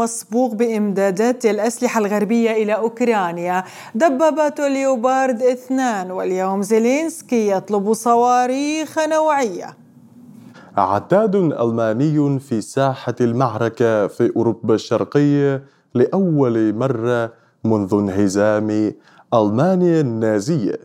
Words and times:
مسبوق 0.00 0.54
بإمدادات 0.54 1.46
الأسلحة 1.46 2.00
الغربية 2.00 2.50
إلى 2.50 2.74
أوكرانيا. 2.74 3.64
دبابات 3.94 4.60
ليوبارد 4.60 5.42
اثنان 5.42 6.10
واليوم 6.10 6.62
زيلينسكي 6.62 7.50
يطلب 7.50 7.92
صواريخ 7.92 8.98
نوعية. 8.98 9.76
عتاد 10.76 11.34
ألماني 11.36 12.38
في 12.38 12.60
ساحة 12.60 13.14
المعركة 13.20 14.06
في 14.06 14.32
أوروبا 14.36 14.74
الشرقية 14.74 15.62
لأول 15.94 16.74
مرة 16.74 17.32
منذ 17.64 17.94
انهزام 17.94 18.92
ألمانيا 19.34 20.00
النازية. 20.00 20.78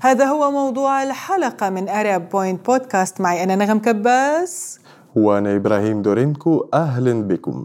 هذا 0.00 0.24
هو 0.24 0.50
موضوع 0.50 1.02
الحلقة 1.02 1.70
من 1.70 1.88
أرب 1.88 2.28
بوينت 2.28 2.66
بودكاست 2.66 3.20
معي 3.20 3.42
أنا 3.42 3.56
نغم 3.56 3.78
كباس. 3.78 4.78
وأنا 5.16 5.56
إبراهيم 5.56 6.02
دورينكو. 6.02 6.68
أهلا 6.74 7.22
بكم. 7.22 7.64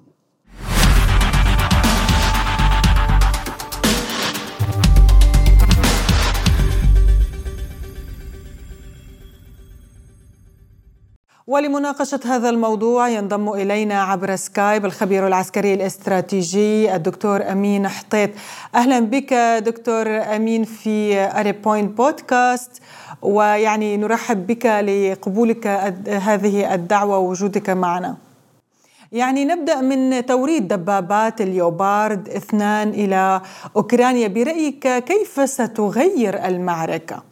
ولمناقشة 11.56 12.20
هذا 12.26 12.50
الموضوع 12.50 13.10
ينضم 13.10 13.50
إلينا 13.50 14.04
عبر 14.04 14.36
سكايب 14.36 14.86
الخبير 14.86 15.28
العسكري 15.28 15.74
الاستراتيجي 15.74 16.96
الدكتور 16.96 17.52
أمين 17.52 17.88
حطيت 17.88 18.36
أهلا 18.76 19.00
بك 19.00 19.34
دكتور 19.70 20.08
أمين 20.36 20.64
في 20.64 21.18
عرب 21.40 21.52
بوينت 21.52 21.98
بودكاست 21.98 22.82
ويعني 23.22 23.98
نرحب 23.98 24.48
بك 24.48 24.66
لقبولك 24.66 25.68
هذه 26.08 26.74
الدعوة 26.74 27.18
ووجودك 27.18 27.70
معنا. 27.70 28.18
يعني 29.12 29.46
نبدأ 29.46 29.82
من 29.82 30.26
توريد 30.26 30.68
دبابات 30.68 31.42
اليوبارد 31.42 32.30
اثنان 32.30 32.90
إلى 32.90 33.42
أوكرانيا. 33.76 34.28
برأيك 34.28 34.88
كيف 34.88 35.50
ستغير 35.50 36.46
المعركة؟ 36.46 37.24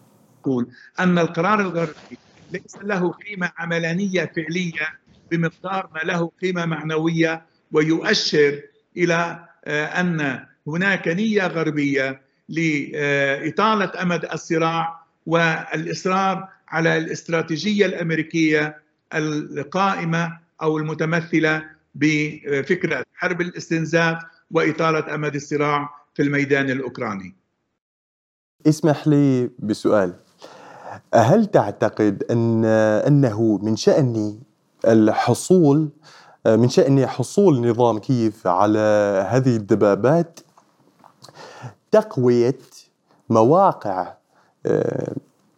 أن 0.99 1.19
القرار 1.19 1.59
الغربي 1.61 2.22
ليس 2.53 2.77
له 2.83 3.11
قيمة 3.11 3.51
عملانية 3.57 4.31
فعلية 4.35 4.99
بمقدار 5.31 5.89
ما 5.95 5.99
له 5.99 6.31
قيمة 6.41 6.65
معنوية 6.65 7.45
ويؤشر 7.71 8.61
إلى 8.97 9.47
آه، 9.65 9.85
أن 9.85 10.45
هناك 10.67 11.07
نية 11.07 11.47
غربية 11.47 12.21
لإطالة 12.49 14.01
أمد 14.01 14.25
الصراع 14.25 15.05
والإصرار 15.25 16.49
على 16.67 16.97
الاستراتيجية 16.97 17.85
الأمريكية 17.85 18.77
القائمة 19.13 20.39
أو 20.61 20.77
المتمثلة 20.77 21.65
بفكرة 21.95 23.03
حرب 23.13 23.41
الاستنزاف 23.41 24.23
وإطالة 24.51 25.15
أمد 25.15 25.35
الصراع 25.35 25.89
في 26.15 26.21
الميدان 26.23 26.69
الأوكراني. 26.69 27.35
اسمح 28.67 29.07
لي 29.07 29.49
بسؤال. 29.59 30.22
هل 31.13 31.45
تعتقد 31.45 32.23
أن 32.31 32.65
أنه 32.65 33.59
من 33.61 33.75
شأن 33.75 34.39
الحصول 34.87 35.89
من 36.45 36.69
شأن 36.69 37.07
حصول 37.07 37.69
نظام 37.69 37.97
كيف 37.97 38.47
على 38.47 38.79
هذه 39.29 39.55
الدبابات 39.55 40.39
تقوية 41.91 42.57
مواقع 43.29 44.13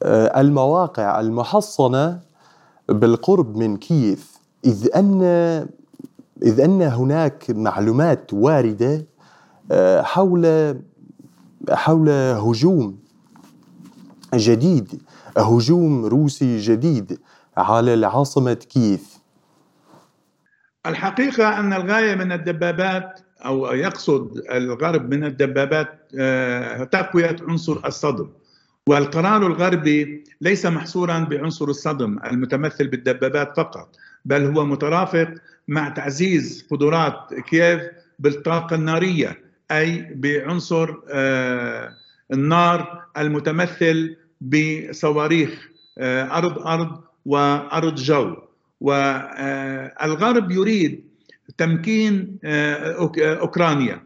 المواقع 0.07 1.19
المحصنة 1.19 2.19
بالقرب 2.89 3.57
من 3.57 3.77
كييف. 3.77 4.39
إذ 4.65 4.95
أن 4.95 5.21
إذ 6.43 6.59
أن 6.59 6.81
هناك 6.81 7.45
معلومات 7.49 8.33
واردة 8.33 9.05
حول 10.01 10.75
حول 11.71 12.09
هجوم 12.09 12.97
جديد 14.33 15.01
هجوم 15.38 16.06
روسي 16.06 16.57
جديد 16.57 17.19
على 17.57 17.94
العاصمة 17.94 18.53
كييف. 18.53 19.19
الحقيقة 20.85 21.59
أن 21.59 21.73
الغاية 21.73 22.16
من 22.16 22.31
الدبابات 22.31 23.19
أو 23.46 23.66
يقصد 23.66 24.38
الغرب 24.51 25.13
من 25.13 25.23
الدبابات 25.23 26.12
آه، 26.19 26.84
تقوية 26.84 27.35
عنصر 27.47 27.85
الصدم. 27.85 28.29
والقرار 28.90 29.47
الغربي 29.47 30.23
ليس 30.41 30.66
محصورا 30.66 31.19
بعنصر 31.19 31.66
الصدم 31.66 32.19
المتمثل 32.25 32.88
بالدبابات 32.88 33.57
فقط 33.57 33.96
بل 34.25 34.46
هو 34.46 34.66
مترافق 34.66 35.34
مع 35.67 35.90
تعزيز 35.90 36.67
قدرات 36.72 37.34
كييف 37.34 37.81
بالطاقة 38.19 38.75
النارية 38.75 39.40
أي 39.72 40.13
بعنصر 40.16 40.96
آه، 41.09 41.94
النار 42.34 43.06
المتمثل 43.17 44.17
بصواريخ 44.45 45.69
آه، 45.97 46.38
أرض 46.38 46.67
أرض 46.67 47.01
وأرض 47.25 47.95
جو. 47.95 48.35
والغرب 48.81 50.51
يريد 50.51 51.03
تمكين 51.57 52.38
آه، 52.44 53.09
أوكرانيا 53.19 54.03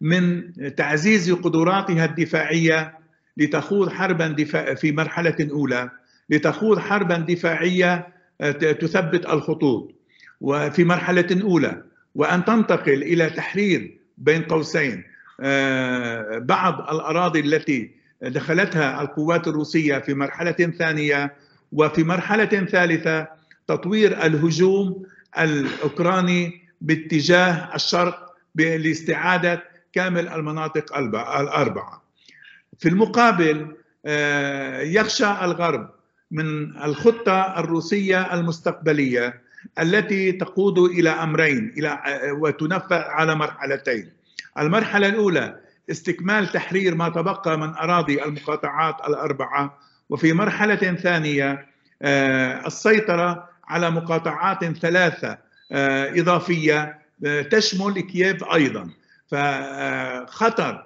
من 0.00 0.52
تعزيز 0.76 1.32
قدراتها 1.32 2.04
الدفاعية 2.04 2.98
لتخوض 3.36 3.88
حربا 3.88 4.28
دفاع 4.28 4.74
في 4.74 4.92
مرحلة 4.92 5.48
أولى 5.50 5.90
لتخوض 6.30 6.78
حربا 6.78 7.16
دفاعية 7.16 8.08
آه، 8.40 8.50
تثبت 8.52 9.26
الخطوط. 9.26 9.94
وفي 10.40 10.84
مرحلة 10.84 11.42
أولى 11.42 11.82
وأن 12.14 12.44
تنتقل 12.44 13.02
إلى 13.02 13.30
تحرير 13.30 13.98
بين 14.18 14.42
قوسين 14.42 15.04
بعض 16.40 16.80
الأراضي 16.94 17.40
التي 17.40 17.97
دخلتها 18.22 19.00
القوات 19.02 19.48
الروسية 19.48 19.98
في 19.98 20.14
مرحلة 20.14 20.52
ثانية 20.52 21.34
وفي 21.72 22.04
مرحلة 22.04 22.44
ثالثة 22.44 23.28
تطوير 23.68 24.26
الهجوم 24.26 25.06
الأوكراني 25.38 26.62
باتجاه 26.80 27.74
الشرق 27.74 28.34
لاستعاده 28.54 29.64
كامل 29.92 30.28
المناطق 30.28 30.96
الأربعة. 30.96 32.02
في 32.78 32.88
المقابل 32.88 33.76
آه، 34.06 34.80
يخشى 34.80 35.26
الغرب 35.26 35.90
من 36.30 36.76
الخطة 36.82 37.58
الروسية 37.60 38.34
المستقبلية 38.34 39.40
التي 39.80 40.32
تقود 40.32 40.78
إلى 40.78 41.10
أمرين 41.10 41.74
إلى 41.78 41.88
آه، 41.88 42.32
وتنفذ 42.32 42.94
على 42.96 43.34
مرحلتين. 43.34 44.12
المرحلة 44.58 45.08
الأولى 45.08 45.60
استكمال 45.90 46.52
تحرير 46.52 46.94
ما 46.94 47.08
تبقى 47.08 47.58
من 47.58 47.74
أراضي 47.74 48.24
المقاطعات 48.24 48.96
الأربعة. 49.08 49.78
وفي 50.10 50.32
مرحلة 50.32 50.94
ثانية 50.94 51.66
آه، 52.02 52.66
السيطرة 52.66 53.48
على 53.68 53.90
مقاطعات 53.90 54.64
ثلاثة 54.64 55.38
آه، 55.72 56.20
إضافية 56.20 56.98
آه، 57.26 57.42
تشمل 57.42 58.00
كييف 58.00 58.44
أيضا. 58.44 58.90
فخطر 59.30 60.84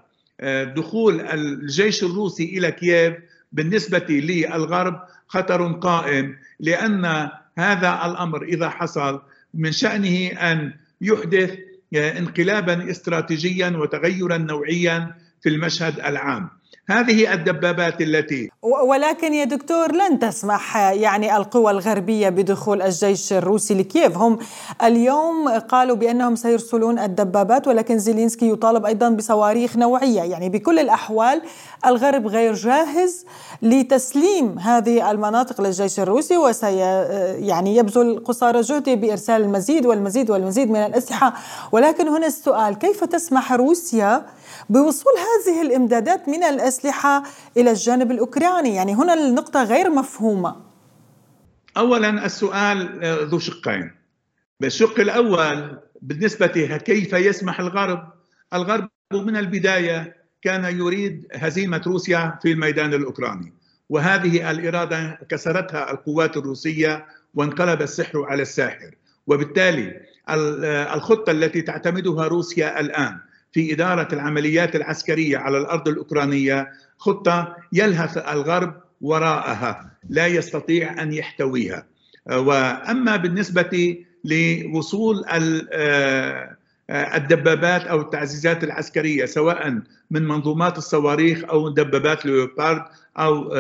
دخول 0.76 1.20
الجيش 1.20 2.02
الروسي 2.02 2.44
إلى 2.44 2.72
كييف 2.72 3.14
بالنسبة 3.52 4.06
للغرب 4.08 5.00
خطر 5.28 5.72
قائم 5.72 6.36
لأن 6.60 7.30
هذا 7.58 8.00
الأمر 8.06 8.42
إذا 8.42 8.69
حصل 8.69 9.22
من 9.54 9.72
شأنه 9.72 10.26
أن 10.26 10.72
يحدث 11.00 11.58
انقلابا 11.98 12.90
استراتيجيا 12.90 13.68
وتغيرا 13.68 14.36
نوعيا 14.38 15.14
في 15.42 15.48
المشهد 15.48 16.00
العام. 16.00 16.48
هذه 16.92 17.32
الدبابات 17.32 18.00
التي 18.00 18.50
ولكن 18.62 19.34
يا 19.34 19.44
دكتور 19.44 19.92
لن 19.92 20.18
تسمح 20.18 20.76
يعني 20.76 21.36
القوى 21.36 21.70
الغربية 21.70 22.28
بدخول 22.28 22.82
الجيش 22.82 23.32
الروسي 23.32 23.74
لكييف. 23.74 24.16
هم 24.16 24.38
اليوم 24.82 25.48
قالوا 25.48 25.96
بأنهم 25.96 26.36
سيرسلون 26.36 26.98
الدبابات 26.98 27.68
ولكن 27.68 27.98
زيلينسكي 27.98 28.48
يطالب 28.50 28.86
أيضا 28.86 29.08
بصواريخ 29.08 29.76
نوعية. 29.76 30.22
يعني 30.22 30.48
بكل 30.48 30.78
الأحوال 30.78 31.42
الغرب 31.86 32.26
غير 32.26 32.54
جاهز 32.54 33.24
لتسليم 33.62 34.58
هذه 34.58 35.10
المناطق 35.10 35.60
للجيش 35.60 36.00
الروسي 36.00 36.36
وسي 36.36 36.76
يعني 37.38 37.76
يبذل 37.76 38.24
قصارى 38.24 38.60
جهده 38.60 38.94
بإرسال 38.94 39.42
المزيد 39.42 39.86
والمزيد 39.86 40.30
والمزيد 40.30 40.70
من 40.70 40.80
الأسلحة. 40.86 41.34
ولكن 41.72 42.08
هنا 42.08 42.26
السؤال 42.26 42.78
كيف 42.78 43.04
تسمح 43.04 43.52
روسيا 43.52 44.24
بوصول 44.70 45.12
هذه 45.12 45.62
الإمدادات 45.62 46.29
من 46.29 46.43
الأسلحة 46.43 47.23
إلى 47.56 47.70
الجانب 47.70 48.11
الأوكراني. 48.11 48.75
يعني 48.75 48.94
هنا 48.94 49.14
النقطة 49.14 49.64
غير 49.64 49.91
مفهومة. 49.91 50.56
اولا 51.76 52.26
السؤال 52.26 53.05
آه، 53.05 53.19
ذو 53.23 53.38
شقين. 53.38 53.91
بالشق 54.61 55.00
الأول 55.00 55.79
بالنسبة 56.03 56.76
كيف 56.76 57.12
يسمح 57.12 57.61
الغرب 57.61 58.12
الغرب 58.55 58.88
من 59.12 59.37
البداية 59.37 60.17
كان 60.43 60.79
يريد 60.79 61.26
هزيمة 61.35 61.82
روسيا 61.87 62.38
في 62.43 62.53
الميدان 62.53 62.94
الأوكراني 62.94 63.53
وهذه 63.88 64.50
الإرادة 64.50 65.19
كسرتها 65.29 65.91
القوات 65.91 66.37
الروسية 66.37 67.06
وانقلب 67.35 67.82
السحر 67.82 68.25
على 68.25 68.43
الساحر. 68.43 68.94
وبالتالي 69.26 70.00
الخطة 70.94 71.31
التي 71.31 71.62
تعتمدها 71.62 72.26
روسيا 72.26 72.81
الآن 72.81 73.19
في 73.52 73.72
إدارة 73.72 74.08
العمليات 74.14 74.76
العسكرية 74.76 75.38
على 75.38 75.58
الأرض 75.58 75.88
الأوكرانية 75.88 76.72
خطة 76.99 77.56
يلهث 77.72 78.19
الغرب 78.19 78.75
وراءها 79.00 79.90
لا 80.08 80.26
يستطيع 80.26 81.02
أن 81.02 81.12
يحتويها. 81.12 81.87
وأما 82.31 83.16
بالنسبة 83.16 83.96
لوصول 84.25 85.25
الدبابات 86.90 87.82
أو 87.87 88.00
التعزيزات 88.00 88.64
العسكرية 88.64 89.25
سواء 89.25 89.81
من 90.10 90.28
منظومات 90.28 90.78
الصواريخ 90.78 91.44
أو 91.44 91.69
دبابات 91.69 92.26
ليوبارد 92.26 92.82
أو 93.19 93.52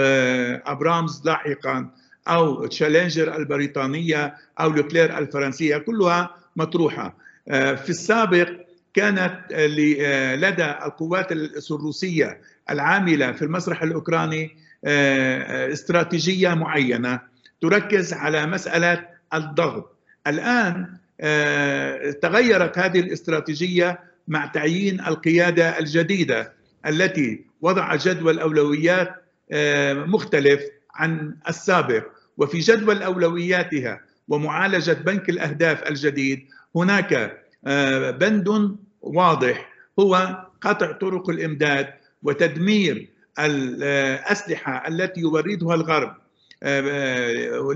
أبرامز 0.66 1.22
لاحقا 1.24 1.90
أو 2.28 2.66
تشالنجر 2.66 3.36
البريطانية 3.36 4.34
أو 4.60 4.70
لوكلير 4.70 5.18
الفرنسية 5.18 5.76
كلها 5.78 6.30
مطروحة. 6.56 7.14
في 7.50 7.90
السابق 7.90 8.48
كانت 8.94 9.40
لدى 10.38 10.64
القوات 10.64 11.32
الروسيه 11.70 12.40
العاملة 12.70 13.32
في 13.32 13.42
المسرح 13.42 13.82
الأوكراني 13.82 14.56
استراتيجية 15.72 16.54
معينة 16.54 17.20
تركز 17.60 18.12
على 18.12 18.46
مسألة 18.46 19.06
الضغط. 19.34 19.96
الآن 20.26 20.86
تغيرت 22.22 22.78
هذه 22.78 23.00
الاستراتيجية 23.00 24.00
مع 24.28 24.46
تعيين 24.46 25.00
القيادة 25.00 25.78
الجديدة 25.78 26.52
التي 26.86 27.44
وضع 27.60 27.96
جدول 27.96 28.38
أولويات 28.38 29.14
مختلف 30.06 30.62
عن 30.94 31.34
السابق. 31.48 32.04
وفي 32.36 32.58
جدول 32.58 33.02
أولوياتها 33.02 34.00
ومعالجة 34.28 34.92
بنك 34.92 35.28
الأهداف 35.28 35.88
الجديد 35.88 36.46
هناك 36.76 37.41
بند 38.10 38.76
واضح. 39.02 39.68
هو 39.98 40.44
قطع 40.60 40.92
طرق 40.92 41.30
الإمداد 41.30 41.88
وتدمير 42.22 43.08
الأسلحة 43.38 44.88
التي 44.88 45.20
يوردها 45.20 45.74
الغرب 45.74 46.16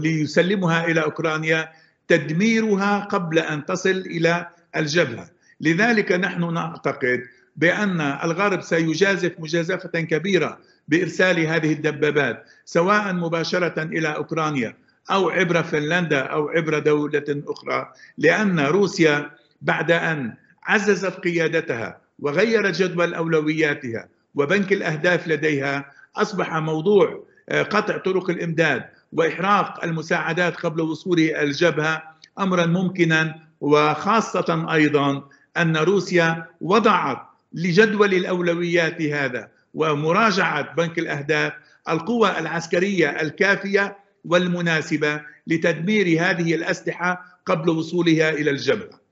ليسلمها 0.02 0.84
إلى 0.86 1.02
أوكرانيا 1.02 1.68
تدميرها 2.08 3.00
قبل 3.00 3.38
أن 3.38 3.64
تصل 3.64 3.90
إلى 3.90 4.46
الجبهة. 4.76 5.30
لذلك 5.60 6.12
نحن 6.12 6.54
نعتقد 6.54 7.20
بأن 7.56 8.00
الغرب 8.00 8.60
سيجازف 8.60 9.32
مجازفة 9.38 10.00
كبيرة 10.00 10.58
بإرسال 10.88 11.40
هذه 11.40 11.72
الدبابات 11.72 12.44
سواء 12.64 13.12
مباشرة 13.12 13.82
إلى 13.82 14.08
أوكرانيا 14.08 14.76
أو 15.10 15.30
عبر 15.30 15.62
فنلندا 15.62 16.20
أو 16.20 16.48
عبر 16.48 16.78
دولة 16.78 17.42
أخرى 17.48 17.92
لأن 18.18 18.60
روسيا 18.60 19.30
بعد 19.62 19.90
أن 19.90 20.34
عززت 20.64 21.12
قيادتها 21.20 22.00
وغيرت 22.18 22.74
جدول 22.82 23.14
أولوياتها 23.14 24.08
وبنك 24.34 24.72
الأهداف 24.72 25.28
لديها 25.28 25.92
أصبح 26.16 26.54
موضوع 26.54 27.24
قطع 27.50 27.96
طرق 27.96 28.30
الإمداد 28.30 28.84
وإحراق 29.12 29.84
المساعدات 29.84 30.56
قبل 30.56 30.80
وصول 30.80 31.20
الجبهة 31.20 32.02
امرا 32.38 32.66
ممكنا 32.66 33.34
وخاصة 33.60 34.66
أيضا 34.72 35.22
أن 35.56 35.76
روسيا 35.76 36.46
وضعت 36.60 37.18
لجدول 37.52 38.14
الأولويات 38.14 39.02
هذا 39.02 39.48
ومراجعة 39.74 40.74
بنك 40.74 40.98
الأهداف 40.98 41.52
القوى 41.88 42.38
العسكرية 42.38 43.08
الكافية 43.08 43.96
والمناسبة 44.24 45.20
لتدمير 45.46 46.06
هذه 46.06 46.54
الأسلحة 46.54 47.40
قبل 47.46 47.70
وصولها 47.70 48.30
إلى 48.30 48.50
الجبهة. 48.50 49.05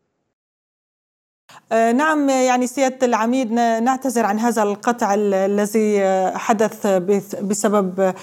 نعم 1.73 2.29
يعني 2.29 2.67
سيادة 2.67 3.07
العميد 3.07 3.53
نعتذر 3.53 4.27
عن 4.27 4.39
هذا 4.39 4.63
القطع 4.63 5.15
الذي 5.15 6.03
حدث 6.35 6.87
بسبب 7.43 8.15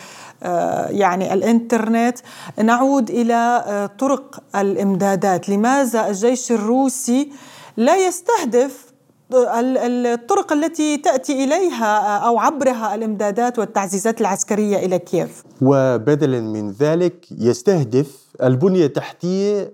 يعني 0.89 1.33
الإنترنت. 1.33 2.19
نعود 2.63 3.09
إلى 3.09 3.89
طرق 3.99 4.43
الإمدادات. 4.55 5.49
لماذا 5.49 6.07
الجيش 6.07 6.51
الروسي 6.51 7.31
لا 7.77 8.07
يستهدف 8.07 8.91
الطرق 9.33 10.53
التي 10.53 10.97
تأتي 10.97 11.43
إليها 11.43 12.17
أو 12.17 12.39
عبرها 12.39 12.95
الإمدادات 12.95 13.59
والتعزيزات 13.59 14.21
العسكرية 14.21 14.77
إلى 14.77 14.99
كييف؟ 14.99 15.43
وبدلا 15.61 16.41
من 16.41 16.71
ذلك 16.71 17.25
يستهدف 17.39 18.17
البنية 18.43 18.85
التحتيه 18.85 19.71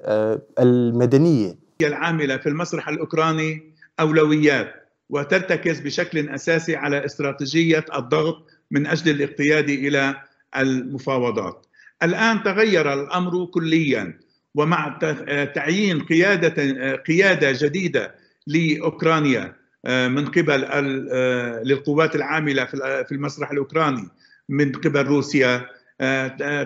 المدنية. 0.59 1.66
العاملة 1.85 2.37
في 2.37 2.49
المسرح 2.49 2.89
الأوكراني 2.89 3.73
أولويات 3.99 4.73
وترتكز 5.09 5.79
بشكل 5.79 6.29
أساسي 6.29 6.75
على 6.75 7.05
استراتيجية 7.05 7.85
الضغط 7.95 8.47
من 8.71 8.87
أجل 8.87 9.11
الاقتياد 9.11 9.69
إلى 9.69 10.15
المفاوضات. 10.57 11.65
الآن 12.03 12.43
تغير 12.43 12.93
الأمر 12.93 13.45
كليا 13.45 14.19
ومع 14.55 14.99
تعيين 15.55 15.99
قيادة 15.99 16.95
قيادة 16.95 17.51
جديدة 17.67 18.15
لأوكرانيا 18.47 19.55
من 19.87 20.25
قبل 20.25 20.61
للقوات 21.63 22.15
العاملة 22.15 22.65
في 23.03 23.11
المسرح 23.11 23.51
الأوكراني 23.51 24.07
من 24.49 24.71
قبل 24.71 25.05
روسيا 25.05 25.65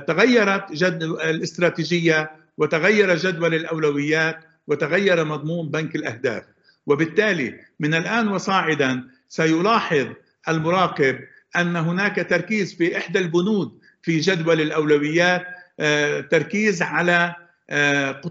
تغيرت 0.08 0.72
جد 0.72 1.04
الاستراتيجية 1.04 2.32
وتغير 2.58 3.16
جدول 3.16 3.54
الأولويات 3.56 4.40
وتغير 4.68 5.26
مضمون 5.26 5.70
بنك 5.70 5.96
الأهداف. 5.96 6.44
وبالتالي 6.86 7.60
من 7.80 7.94
الآن 7.94 8.28
وصاعدا 8.28 9.04
سيلاحظ 9.30 10.08
المراقب 10.50 11.20
أن 11.58 11.76
هناك 11.76 12.28
تركيز 12.30 12.74
في 12.74 12.98
إحدى 12.98 13.20
البنود 13.20 13.80
في 14.02 14.20
جدول 14.20 14.62
الأولويات 14.62 15.48
تركيز 16.32 16.82
على 16.82 17.36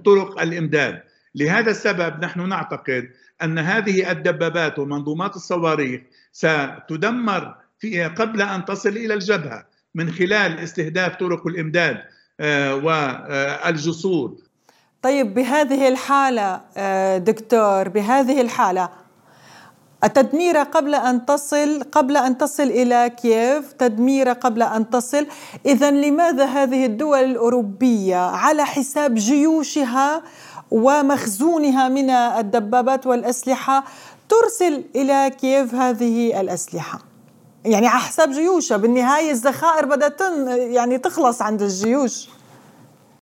طرق 0.04 0.40
الإمداد. 0.40 1.02
لهذا 1.34 1.70
السبب 1.70 2.24
نحن 2.24 2.48
نعتقد 2.48 3.10
أن 3.42 3.58
هذه 3.58 4.10
الدبابات 4.10 4.78
ومنظومات 4.78 5.36
الصواريخ 5.36 6.00
ستدمر 6.32 7.54
في 7.78 8.04
قبل 8.04 8.42
أن 8.42 8.64
تصل 8.64 8.88
إلى 8.88 9.14
الجبهة 9.14 9.66
من 9.94 10.10
خلال 10.12 10.58
استهداف 10.58 11.16
طرق 11.16 11.46
الإمداد 11.46 12.02
والجسور 12.84 14.36
طيب 15.02 15.34
بهذه 15.34 15.88
الحالة 15.88 16.60
دكتور 17.18 17.88
بهذه 17.88 18.40
الحالة 18.40 18.88
التدمير 20.04 20.56
قبل 20.56 20.94
أن 20.94 21.26
تصل 21.26 21.82
قبل 21.92 22.16
أن 22.16 22.38
تصل 22.38 22.62
إلى 22.62 23.10
كييف 23.22 23.72
تدمير 23.72 24.28
قبل 24.28 24.62
أن 24.62 24.90
تصل 24.90 25.26
اذا 25.66 25.90
لماذا 25.90 26.44
هذه 26.44 26.86
الدول 26.86 27.18
الأوروبية 27.18 28.16
على 28.16 28.64
حساب 28.64 29.14
جيوشها 29.14 30.22
ومخزونها 30.70 31.88
من 31.88 32.10
الدبابات 32.10 33.06
والأسلحة 33.06 33.84
ترسل 34.28 34.84
إلى 34.96 35.30
كييف 35.40 35.74
هذه 35.74 36.40
الأسلحة؟ 36.40 36.98
يعني 37.64 37.86
على 37.86 38.00
حساب 38.00 38.30
جيوشها 38.30 38.76
بالنهاية 38.76 39.30
الذخائر 39.30 39.86
بدأت 39.86 40.20
يعني 40.50 40.98
تخلص 40.98 41.42
عند 41.42 41.62
الجيوش. 41.62 42.28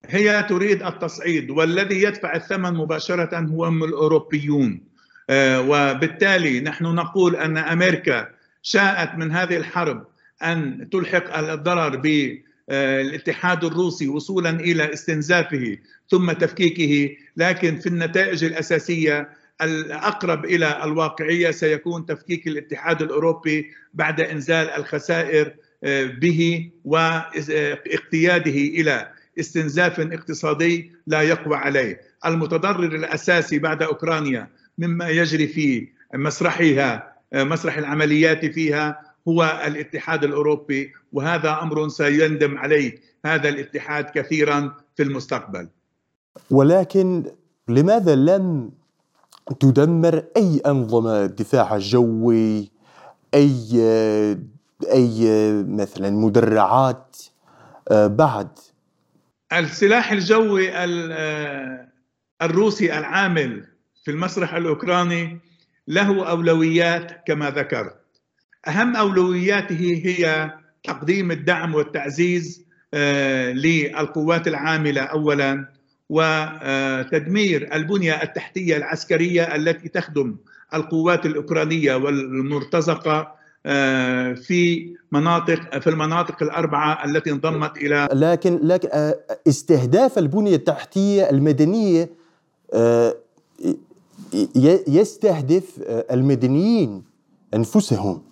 هي 0.08 0.42
تريد 0.48 0.82
التصعيد 0.82 1.50
والذي 1.50 2.02
يدفع 2.02 2.36
الثمن 2.36 2.74
مباشرة 2.74 3.38
هم 3.38 3.84
الأوروبيون. 3.84 4.80
وبالتالي 5.40 6.60
نحن 6.60 6.84
نقول 6.84 7.36
أن 7.36 7.56
أمريكا 7.56 8.28
شاءت 8.62 9.14
من 9.18 9.32
هذه 9.32 9.56
الحرب 9.56 10.06
أن 10.42 10.88
تلحق 10.92 11.38
الضرر 11.38 11.96
بالاتحاد 11.96 13.64
الروسي 13.64 14.08
وصولا 14.08 14.50
إلى 14.50 14.92
استنزافه 14.92 15.76
ثم 16.10 16.32
تفكيكه 16.32 17.16
لكن 17.36 17.78
في 17.78 17.86
النتائج 17.86 18.44
الأساسية 18.44 19.28
الأقرب 19.62 20.44
إلى 20.44 20.84
الواقعية 20.84 21.50
سيكون 21.50 22.06
تفكيك 22.06 22.46
الاتحاد 22.46 23.02
الأوروبي 23.02 23.70
بعد 23.94 24.20
إنزال 24.20 24.70
الخسائر 24.70 25.52
به 26.20 26.70
واقتياده 26.84 28.50
إلى 28.50 29.08
استنزاف 29.38 30.00
اقتصادي 30.00 30.92
لا 31.06 31.22
يقوى 31.22 31.56
عليه 31.56 32.00
المتضرر 32.26 32.94
الأساسي 32.94 33.58
بعد 33.58 33.82
أوكرانيا 33.82 34.48
مما 34.78 35.08
يجري 35.08 35.46
في 35.46 35.88
مسرحها 36.14 37.12
مسرح 37.34 37.78
العمليات 37.78 38.46
فيها 38.46 39.00
هو 39.28 39.62
الاتحاد 39.66 40.24
الأوروبي 40.24 40.92
وهذا 41.12 41.58
أمر 41.62 41.88
سيندم 41.88 42.58
عليه 42.58 42.98
هذا 43.24 43.48
الاتحاد 43.48 44.04
كثيرا 44.14 44.74
في 44.96 45.02
المستقبل. 45.02 45.68
ولكن 46.50 47.24
لماذا 47.68 48.14
لم 48.14 48.70
تدمر 49.60 50.24
أي 50.36 50.60
أنظمة 50.66 51.26
دفاع 51.26 51.78
جوي 51.78 52.70
أي 53.34 53.56
أي 54.92 55.52
مثلا 55.62 56.10
مدرعات 56.10 57.16
بعد 57.90 58.48
السلاح 59.58 60.12
الجوي 60.12 60.70
الروسي 62.42 62.98
العامل 62.98 63.66
في 64.04 64.10
المسرح 64.10 64.54
الأوكراني 64.54 65.40
له 65.88 66.30
أولويات 66.30 67.12
كما 67.26 67.50
ذكرت 67.50 67.96
أهم 68.68 68.96
أولوياته 68.96 70.00
هي 70.04 70.50
تقديم 70.84 71.30
الدعم 71.30 71.74
والتعزيز 71.74 72.66
آه، 72.94 73.52
للقوات 73.52 74.48
العاملة 74.48 75.00
اولا 75.00 75.68
وتدمير 76.08 77.74
البنية 77.74 78.22
التحتية 78.22 78.76
العسكرية 78.76 79.54
التي 79.56 79.88
تخدم 79.88 80.36
القوات 80.74 81.26
الأوكرانية 81.26 81.94
والمرتزقة 81.94 83.18
آه، 83.18 83.41
في 84.34 84.94
مناطق 85.12 85.78
في 85.78 85.90
المناطق 85.90 86.42
الأربعة 86.42 87.04
التي 87.04 87.30
انضمت 87.30 87.76
إلى 87.76 88.08
لكن 88.12 88.60
لكن 88.62 88.88
آه، 88.92 89.18
استهداف 89.48 90.18
البنية 90.18 90.56
التحتية 90.56 91.30
المدنية 91.30 92.10
يستهدف 94.88 95.64
المدنيين 96.10 97.04
أنفسهم. 97.54 98.22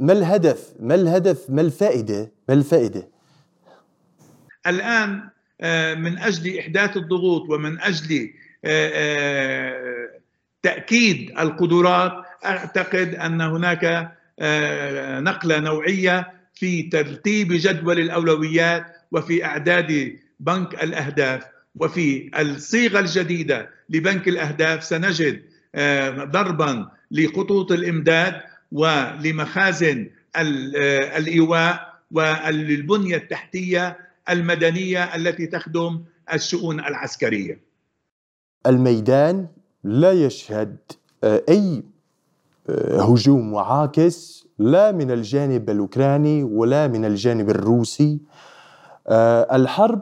ما 0.00 0.12
الهدف؟ 0.12 0.72
ما 0.80 0.94
الهدف؟ 0.94 1.50
ما 1.50 1.60
الفائدة؟ 1.60 2.32
ما 2.48 2.54
الفائدة؟ 2.54 3.08
الآن 4.66 5.28
آه، 5.60 5.94
من 5.94 6.18
أجل 6.18 6.58
إحداث 6.58 6.96
الضغوط 6.96 7.50
ومن 7.50 7.80
أجل 7.80 8.30
آه، 8.64 8.90
آه، 8.94 10.08
تأكيد 10.62 11.38
القدرات 11.38 12.12
أعتقد 12.44 13.14
أن 13.14 13.40
هناك 13.40 14.12
نقلة 15.22 15.58
نوعية 15.58 16.32
في 16.54 16.82
ترتيب 16.82 17.48
جدول 17.52 18.00
الأولويات 18.00 18.86
وفي 19.12 19.44
أعداد 19.44 20.18
بنك 20.40 20.82
الأهداف 20.84 21.44
وفي 21.74 22.30
الصيغة 22.40 23.00
الجديدة 23.00 23.70
لبنك 23.90 24.28
الأهداف 24.28 24.84
سنجد 24.84 25.42
ضربا 26.22 26.88
لخطوط 27.10 27.72
الإمداد 27.72 28.40
ولمخازن 28.72 30.10
الإيواء 30.36 31.94
وللبنية 32.10 33.16
التحتية 33.16 33.98
المدنية 34.30 35.14
التي 35.14 35.46
تخدم 35.46 36.04
الشؤون 36.32 36.80
العسكرية. 36.80 37.60
الميدان 38.66 39.46
لا 39.88 40.12
يشهد 40.12 40.76
آه، 41.24 41.42
أي 41.48 41.82
آه، 42.70 43.02
هجوم 43.02 43.52
معاكس 43.52 44.46
لا 44.58 44.92
من 44.92 45.10
الجانب 45.10 45.70
الأوكراني 45.70 46.42
ولا 46.42 46.86
من 46.86 47.04
الجانب 47.04 47.50
الروسي. 47.50 48.18
آه، 49.06 49.56
الحرب 49.56 50.00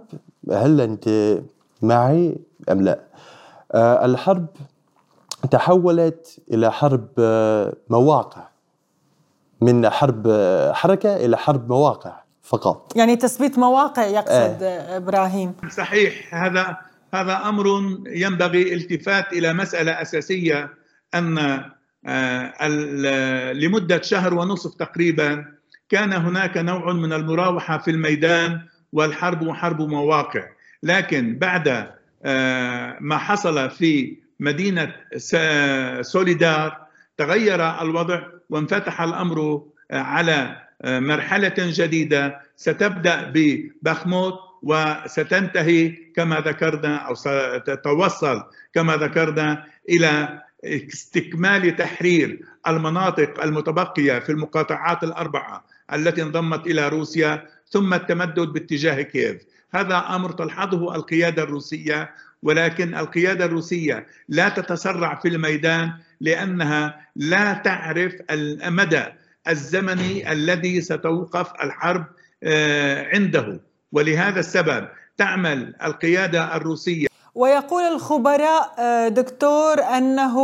هل 0.52 0.80
أنت 0.80 1.38
معي 1.82 2.36
أم 2.70 2.82
لا؟ 2.82 3.00
الحرب 4.04 4.46
تحولت 5.50 6.38
إلى 6.50 6.72
حرب 6.72 7.08
مواقع 7.90 8.48
من 9.60 9.90
حرب 9.90 10.28
حركة 10.72 11.16
إلى 11.16 11.36
حرب 11.36 11.68
مواقع 11.68 12.20
فقط 12.42 12.96
يعني 12.96 13.16
تثبيت 13.16 13.58
مواقع 13.58 14.04
يقصد 14.04 14.62
آه. 14.62 14.96
إبراهيم 14.96 15.54
صحيح 15.70 16.34
هذا 16.34 16.76
هذا 17.20 17.48
أمر 17.48 17.66
ينبغي 18.06 18.74
التفات 18.74 19.32
إلى 19.32 19.52
مسألة 19.52 20.02
أساسية 20.02 20.74
أن 21.14 21.64
آه، 22.06 22.68
لمدة 23.52 24.02
شهر 24.02 24.34
ونصف 24.34 24.74
تقريبا 24.74 25.44
كان 25.88 26.12
هناك 26.12 26.56
نوع 26.56 26.92
من 26.92 27.12
المراوحة 27.12 27.78
في 27.78 27.90
الميدان 27.90 28.60
والحرب 28.92 29.50
حرب 29.50 29.80
مواقع. 29.80 30.44
لكن 30.82 31.38
بعد 31.38 31.90
آه، 32.24 32.96
ما 33.00 33.18
حصل 33.18 33.70
في 33.70 34.16
مدينة 34.40 34.94
سوليدار 36.00 36.86
تغير 37.16 37.80
الوضع 37.82 38.22
وانفتح 38.50 39.00
الأمر 39.00 39.62
على 39.92 40.56
مرحلة 40.84 41.54
جديدة. 41.58 42.40
ستبدأ 42.56 43.32
ببخموت 43.34 44.45
وستنتهي 44.62 45.88
كما 45.88 46.40
ذكرنا 46.40 46.96
أو 46.96 47.14
ستتوصل 47.14 48.42
كما 48.74 48.96
ذكرنا 48.96 49.64
إلى 49.88 50.42
استكمال 50.64 51.76
تحرير 51.76 52.40
المناطق 52.68 53.42
المتبقية 53.42 54.18
في 54.18 54.32
المقاطعات 54.32 55.04
الأربعة 55.04 55.64
التي 55.92 56.22
انضمت 56.22 56.66
إلى 56.66 56.88
روسيا 56.88 57.46
ثم 57.70 57.94
التمدد 57.94 58.48
باتجاه 58.48 59.02
كييف. 59.02 59.42
هذا 59.74 59.96
أمر 59.96 60.32
تلحظه 60.32 60.94
القيادة 60.94 61.42
الروسية 61.42 62.10
ولكن 62.42 62.94
القيادة 62.94 63.44
الروسية 63.44 64.06
لا 64.28 64.48
تتسرع 64.48 65.14
في 65.14 65.28
الميدان 65.28 65.92
لأنها 66.20 67.06
لا 67.16 67.52
تعرف 67.52 68.14
المدى 68.30 69.04
الزمني 69.48 70.32
الذي 70.32 70.80
ستوقف 70.80 71.52
الحرب 71.62 72.04
آه، 72.42 73.06
عنده. 73.14 73.60
ولهذا 73.92 74.40
السبب 74.40 74.88
تعمل 75.18 75.74
القيادة 75.82 76.56
الروسية. 76.56 77.06
ويقول 77.34 77.82
الخبراء 77.82 78.74
آه، 78.78 79.08
دكتور 79.08 79.82
أنه 79.82 80.36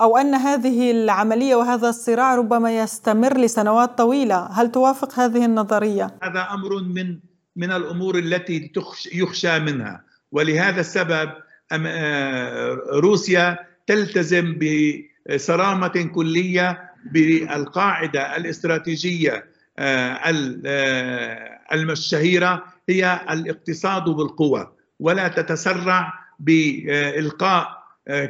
أو 0.00 0.16
أن 0.16 0.34
هذه 0.34 0.90
العملية 0.90 1.54
وهذا 1.54 1.88
الصراع 1.88 2.34
ربما 2.34 2.78
يستمر 2.78 3.38
لسنوات 3.38 3.98
طويلة، 3.98 4.46
هل 4.46 4.72
توافق 4.72 5.18
هذه 5.20 5.44
النظرية؟ 5.44 6.10
هذا 6.22 6.48
أمر 6.50 6.82
من 6.82 7.18
من 7.56 7.72
الأمور 7.72 8.18
التي 8.18 8.72
يخشى 9.12 9.58
منها. 9.58 10.04
ولهذا 10.32 10.80
السبب 10.80 11.30
آه، 11.72 12.78
روسيا 12.92 13.58
تلتزم 13.86 14.58
بصرامة 14.58 16.10
كلية 16.14 16.90
بالقاعدة 17.12 18.36
الاستراتيجية 18.36 19.44
آه، 19.78 20.12
الشهيره 21.72 22.64
هي 22.88 23.20
الاقتصاد 23.30 24.04
بالقوى 24.04 24.72
ولا 25.00 25.28
تتسرع 25.28 26.12
بإلقاء 26.40 27.84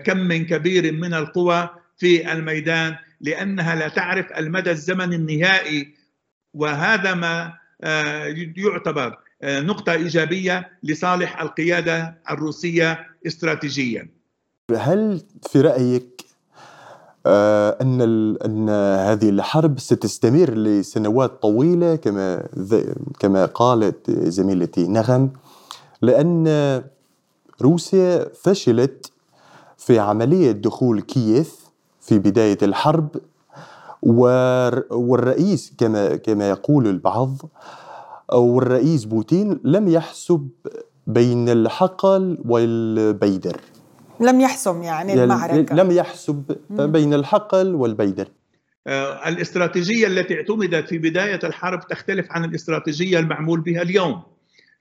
كم 0.04 0.32
كبير 0.32 0.92
من 0.92 1.14
القوى 1.14 1.68
في 1.96 2.32
الميدان 2.32 2.96
لأنها 3.20 3.74
لا 3.74 3.88
تعرف 3.88 4.32
المدى 4.38 4.70
الزمني 4.70 5.16
النهائي. 5.16 5.94
وهذا 6.54 7.14
ما 7.14 7.52
يعتبر 8.56 9.18
نقطة 9.44 9.92
إيجابية 9.92 10.70
لصالح 10.82 11.40
القيادة 11.40 12.18
الروسية 12.30 13.06
استراتيجيا. 13.26 14.08
هل 14.76 15.22
في 15.50 15.60
رأيك 15.60 16.04
آه، 16.04 16.13
أن 17.26 18.00
أن 18.44 18.68
هذه 19.08 19.28
الحرب 19.28 19.78
ستستمر 19.78 20.50
لسنوات 20.50 21.42
طويلة 21.42 21.96
كما 21.96 22.46
كما 23.18 23.46
قالت 23.46 24.10
زميلتي 24.10 24.86
نغم 24.88 25.30
لأن 26.02 26.82
روسيا 27.62 28.28
فشلت 28.34 29.12
في 29.76 29.98
عملية 29.98 30.52
دخول 30.52 31.00
كييف 31.00 31.64
في 32.00 32.18
بداية 32.18 32.58
الحرب 32.62 33.08
والرئيس 34.90 35.72
كما 35.78 36.16
كما 36.16 36.48
يقول 36.48 36.86
البعض 36.86 37.36
والرئيس 38.32 39.04
بوتين 39.04 39.60
لم 39.64 39.88
يحسب 39.88 40.48
بين 41.06 41.48
الحقل 41.48 42.38
والبيدر. 42.48 43.60
لم 44.20 44.40
يحسم 44.40 44.82
يعني, 44.82 45.08
يعني 45.08 45.24
المعركة. 45.24 45.74
لم 45.74 45.90
يحسب 45.90 46.56
بين 46.70 47.14
الحقل 47.14 47.74
والبيدر 47.74 48.28
آه، 48.86 49.28
الاستراتيجية 49.28 50.06
التي 50.06 50.34
اعتمدت 50.36 50.88
في 50.88 50.98
بداية 50.98 51.40
الحرب 51.44 51.86
تختلف 51.88 52.26
عن 52.32 52.44
الاستراتيجية 52.44 53.18
المعمول 53.18 53.60
بها 53.60 53.82
اليوم. 53.82 54.22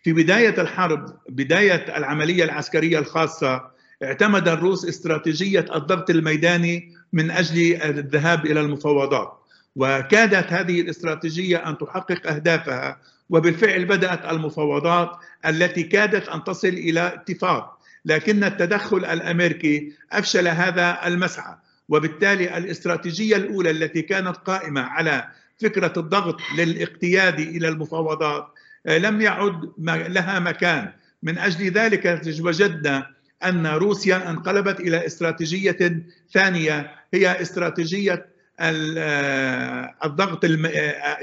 في 0.03 0.13
بداية 0.13 0.61
الحرب 0.61 1.05
بداية 1.29 1.97
العملية 1.97 2.43
العسكرية 2.43 2.99
الخاصة 2.99 3.61
اعتمد 4.03 4.47
الروس 4.47 4.85
استراتيجية 4.85 5.65
الضغط 5.75 6.09
الميداني 6.09 6.93
من 7.13 7.31
أجل 7.31 7.81
الذهاب 7.81 8.45
إلى 8.45 8.61
المفاوضات. 8.61 9.39
وكادت 9.75 10.53
هذه 10.53 10.81
الاستراتيجية 10.81 11.57
أن 11.69 11.77
تحقق 11.77 12.27
أهدافها 12.27 12.97
وبالفعل 13.29 13.85
بدأت 13.85 14.25
المفاوضات 14.25 15.11
التي 15.45 15.83
كادت 15.83 16.29
أن 16.29 16.43
تصل 16.43 16.67
إلى 16.67 17.07
اتفاق. 17.07 17.73
لكن 18.05 18.43
التدخل 18.43 19.05
الأمريكي 19.05 19.93
أفشل 20.12 20.48
هذا 20.48 21.07
المسعى. 21.07 21.55
وبالتالي 21.89 22.57
الاستراتيجية 22.57 23.36
الأولى 23.36 23.69
التي 23.72 24.01
كانت 24.01 24.38
قائمة 24.38 24.81
على 24.81 25.27
فكرة 25.62 25.93
الضغط 25.98 26.38
للاقتياد 26.57 27.39
إلى 27.39 27.67
المفاوضات 27.67 28.48
آه، 28.86 28.98
لم 28.98 29.22
يعد 29.22 29.72
لها 29.88 30.39
مكان. 30.39 30.91
من 31.24 31.38
أجل 31.38 31.72
ذلك 31.72 32.22
وجدنا 32.39 33.10
أن 33.45 33.67
روسيا 33.67 34.29
انقلبت 34.29 34.79
إلى 34.79 35.05
استراتيجية 35.05 36.03
ثانية 36.33 36.95
هي 37.13 37.41
استراتيجية 37.41 38.25
آه، 38.60 39.95
الضغط 40.05 40.45
آه، 40.45 40.50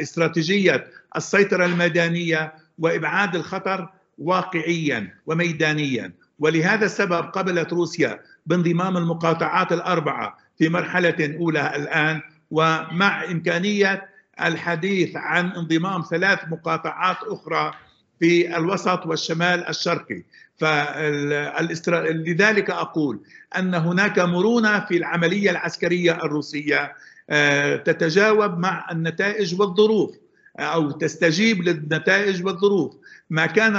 استراتيجية 0.02 0.86
السيطرة 1.16 1.64
الميدانية 1.64 2.54
وإبعاد 2.78 3.36
الخطر 3.36 3.88
واقعيا 4.18 5.14
وميدانيا. 5.26 6.12
ولهذا 6.40 6.86
السبب 6.86 7.24
قبلت 7.24 7.72
روسيا 7.72 8.20
بانضمام 8.46 8.96
المقاطعات 8.96 9.72
الأربعة 9.72 10.38
في 10.58 10.68
مرحلة 10.68 11.36
أولى 11.40 11.76
الآن 11.76 12.20
ومع 12.50 13.24
إمكانية 13.24 14.08
الحديث 14.42 15.16
عن 15.16 15.52
انضمام 15.52 16.02
ثلاث 16.10 16.38
مقاطعات 16.50 17.16
أخرى 17.22 17.72
في 18.20 18.56
الوسط 18.56 19.06
والشمال 19.06 19.68
الشرقي. 19.68 20.22
فلذلك 20.58 22.70
أقول 22.70 23.20
أن 23.58 23.74
هناك 23.74 24.18
مرونة 24.18 24.80
في 24.80 24.96
العملية 24.96 25.50
العسكرية 25.50 26.12
الروسية 26.12 26.92
آه، 27.30 27.76
تتجاوب 27.76 28.58
مع 28.58 28.86
النتائج 28.92 29.60
والظروف 29.60 30.16
أو 30.58 30.90
تستجيب 30.90 31.62
للنتائج 31.62 32.46
والظروف. 32.46 32.96
ما 33.30 33.46
كان 33.46 33.76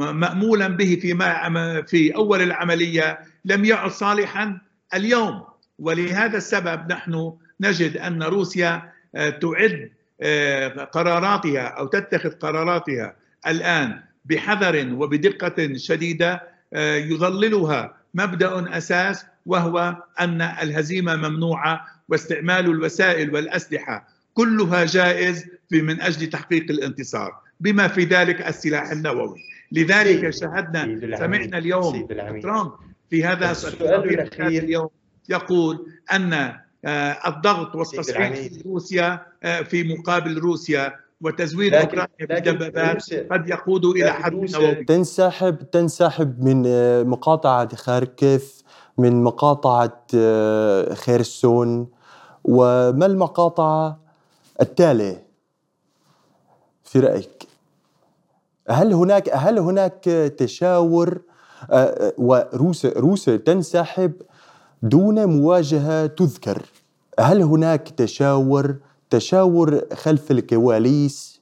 آه، 0.00 0.12
مامولا 0.12 0.68
به 0.68 0.98
في 1.02 1.14
في 1.86 2.14
أول 2.14 2.42
العملية 2.42 3.18
لم 3.44 3.64
يعد 3.64 3.90
صالحا 3.90 4.58
اليوم. 4.94 5.44
ولهذا 5.78 6.36
السبب 6.36 6.92
نحن 6.92 7.32
نجد 7.60 7.96
أن 7.96 8.22
روسيا 8.22 8.92
آه، 9.14 9.30
تعد 9.30 9.90
قراراتها 10.92 11.62
أو 11.62 11.86
تتخذ 11.86 12.30
قراراتها 12.30 13.16
الآن 13.46 14.00
بحذر 14.24 14.94
وبدقة 14.94 15.76
شديدة 15.76 16.42
يظللها 17.10 17.96
مبدأ 18.14 18.76
أساس 18.78 19.26
وهو 19.46 19.96
أن 20.20 20.42
الهزيمة 20.42 21.16
ممنوعة 21.16 21.86
واستعمال 22.08 22.66
الوسائل 22.66 23.34
والأسلحة 23.34 24.08
كلها 24.34 24.84
جائز 24.84 25.44
في 25.70 25.82
من 25.82 26.00
أجل 26.00 26.26
تحقيق 26.26 26.70
الانتصار 26.70 27.34
بما 27.60 27.88
في 27.88 28.04
ذلك 28.04 28.48
السلاح 28.48 28.90
النووي. 28.90 29.40
لذلك 29.72 30.30
شاهدنا 30.30 31.16
سمعنا 31.16 31.58
اليوم 31.58 32.06
ترامب 32.42 32.72
في 33.10 33.24
هذا 33.24 33.50
السؤال 33.50 34.30
اليوم 34.40 34.88
يقول 35.28 35.86
أن 36.12 36.32
آه، 36.84 37.28
الضغط 37.28 37.76
والتصعيد 37.76 38.34
في 38.34 38.62
روسيا 38.66 39.26
آه، 39.42 39.62
في 39.62 39.84
مقابل 39.84 40.38
روسيا 40.38 40.92
وتزويد 41.20 41.74
أوكرانيا 41.74 42.08
بالدبابات 42.20 43.14
قد 43.14 43.48
يقود 43.48 43.84
إلى 43.84 44.12
حرب 44.12 44.50
نووي. 44.50 44.84
تنسحب 44.84 45.70
تنسحب 45.70 46.44
من 46.44 46.62
آه، 46.66 47.02
مقاطعة 47.02 47.76
خاركيف 47.76 48.62
من 48.98 49.24
مقاطعة 49.24 50.06
خيرسون 50.94 51.88
وما 52.44 53.06
المقاطعة 53.06 54.00
التالية 54.60 55.26
في 56.84 57.00
رأيك؟ 57.00 57.51
هل 58.70 58.92
هناك 58.92 59.28
هل 59.34 59.58
هناك 59.58 60.04
تشاور؟ 60.38 61.20
آه، 61.70 61.74
آه، 61.74 62.12
وروسيا 62.18 62.92
روسيا 62.96 63.36
تنسحب 63.36 64.12
دون 64.82 65.26
مواجهة 65.26 66.06
تذكر. 66.06 66.62
هل 67.20 67.42
هناك 67.42 67.88
تشاور؟ 67.88 68.76
تشاور 69.10 69.80
خلف 69.94 70.30
الكواليس؟ 70.30 71.40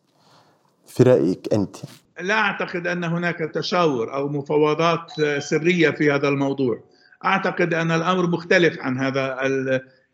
في 0.87 1.03
رأيك 1.03 1.55
أنت؟ 1.55 1.77
لا 2.21 2.35
أعتقد 2.35 2.87
أن 2.87 3.05
هناك 3.05 3.39
تشاور 3.55 4.15
أو 4.15 4.29
مفاوضات 4.29 5.11
سرية 5.39 5.91
في 5.91 6.13
هذا 6.13 6.29
الموضوع. 6.29 6.79
أعتقد 7.25 7.75
أن 7.75 7.91
الأمر 7.91 8.27
مختلف 8.27 8.81
عن 8.81 8.99
هذا 8.99 9.37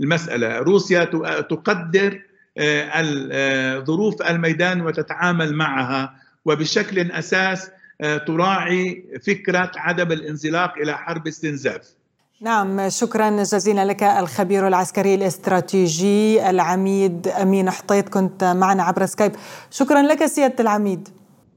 المسألة. 0.00 0.58
روسيا 0.58 1.04
تقدر 1.50 2.20
آه، 2.58 2.90
آه، 3.32 3.78
ظروف 3.78 4.22
الميدان 4.22 4.80
وتتعامل 4.80 5.54
معها 5.54 6.14
وبشكل 6.46 7.10
أساس 7.10 7.70
آه، 8.00 8.16
تراعي 8.16 9.04
فكرة 9.26 9.70
عدم 9.76 10.12
الانزلاق 10.12 10.78
إلى 10.78 10.98
حرب 10.98 11.26
استنزاف. 11.26 11.96
نعم 12.40 12.88
شكرا 12.88 13.42
جزيلا 13.42 13.84
لك 13.84 14.02
الخبير 14.02 14.68
العسكري 14.68 15.14
الاستراتيجي 15.14 16.50
العميد 16.50 17.28
أمين 17.28 17.70
حطيت 17.70 18.08
كنت 18.08 18.44
معنا 18.44 18.82
عبر 18.82 19.06
سكايب. 19.06 19.32
شكرا 19.70 20.02
لك 20.02 20.26
سيادة 20.26 20.56
العميد. 20.60 21.08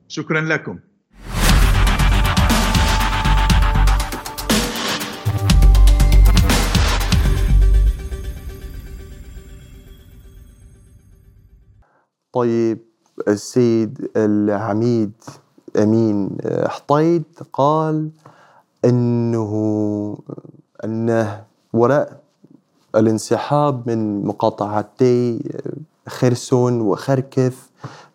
شكرا 0.08 0.42
لكم. 0.42 0.80
طيب 12.34 12.89
السيد 13.28 14.10
العميد 14.16 15.12
أمين 15.78 16.38
حطيد 16.68 17.24
قال 17.54 18.10
إنه 18.86 20.18
أنه 20.84 21.44
وراء 21.74 22.20
الانسحاب 22.96 23.90
من 23.90 24.26
مقاطعتي 24.26 25.52
خرسون 26.08 26.82
وخركف 26.82 27.70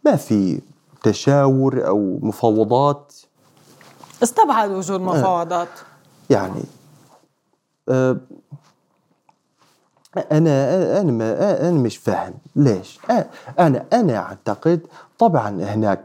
ما 0.04 0.16
في 0.16 0.60
تشاور 1.02 1.86
أو 1.86 2.18
مفاوضات. 2.22 3.14
استبعد 4.22 4.70
وجود 4.70 5.00
مفاوضات. 5.00 5.68
يعني 6.30 6.62
آه، 7.88 8.16
أنا 10.16 11.00
أنا 11.00 11.12
ما 11.12 11.68
أنا 11.68 11.78
مش 11.78 11.96
فاهم. 11.96 12.34
ليش؟ 12.56 12.98
أنا 13.58 13.84
أنا 13.92 14.16
أعتقد 14.16 14.80
طبعا 15.18 15.48
هناك 15.48 16.04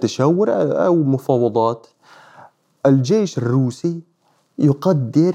تشاور 0.00 0.48
أو 0.86 0.94
مفاوضات. 0.94 1.86
الجيش 2.86 3.38
الروسي 3.38 4.00
يقدر 4.58 5.34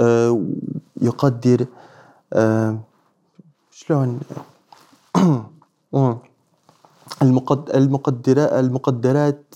آه، 0.00 0.42
يقدر 1.02 1.66
آه، 2.32 2.78
شلون؟ 3.70 4.20
المقدرات 7.22 8.52
المقدرات 8.52 9.54